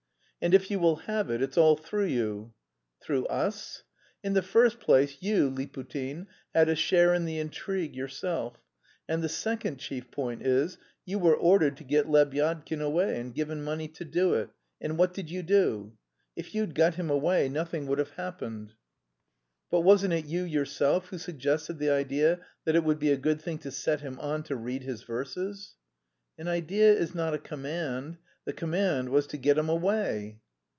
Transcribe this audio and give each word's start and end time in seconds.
"And 0.43 0.55
if 0.55 0.71
you 0.71 0.79
will 0.79 0.95
have 0.95 1.29
it, 1.29 1.39
it's 1.39 1.55
all 1.55 1.75
through 1.77 2.07
you." 2.07 2.55
"Through 2.99 3.27
us?" 3.27 3.83
"In 4.23 4.33
the 4.33 4.41
first 4.41 4.79
place, 4.79 5.17
you, 5.21 5.51
Liputin, 5.51 6.25
had 6.51 6.67
a 6.67 6.73
share 6.75 7.13
in 7.13 7.25
the 7.25 7.37
intrigue 7.37 7.95
yourself; 7.95 8.57
and 9.07 9.23
the 9.23 9.29
second 9.29 9.77
chief 9.77 10.09
point 10.09 10.41
is, 10.41 10.79
you 11.05 11.19
were 11.19 11.35
ordered 11.35 11.77
to 11.77 11.83
get 11.83 12.07
Lebyadkin 12.09 12.81
away 12.81 13.19
and 13.19 13.35
given 13.35 13.61
money 13.63 13.87
to 13.89 14.03
do 14.03 14.33
it; 14.33 14.49
and 14.81 14.97
what 14.97 15.13
did 15.13 15.29
you 15.29 15.43
do? 15.43 15.95
If 16.35 16.55
you'd 16.55 16.73
got 16.73 16.95
him 16.95 17.11
away 17.11 17.47
nothing 17.47 17.85
would 17.85 17.99
have 17.99 18.15
happened." 18.15 18.73
"But 19.69 19.81
wasn't 19.81 20.13
it 20.15 20.25
you 20.25 20.41
yourself 20.43 21.09
who 21.09 21.19
suggested 21.19 21.77
the 21.77 21.91
idea 21.91 22.39
that 22.65 22.75
it 22.75 22.83
would 22.83 22.97
be 22.97 23.11
a 23.11 23.15
good 23.15 23.39
thing 23.43 23.59
to 23.59 23.69
set 23.69 24.01
him 24.01 24.19
on 24.19 24.41
to 24.45 24.55
read 24.55 24.81
his 24.81 25.03
verses?" 25.03 25.75
"An 26.39 26.47
idea 26.47 26.91
is 26.91 27.13
not 27.13 27.35
a 27.35 27.37
command. 27.37 28.17
The 28.43 28.53
command 28.53 29.09
was 29.09 29.27
to 29.27 29.37
get 29.37 29.55
him 29.59 29.69
away." 29.69 30.39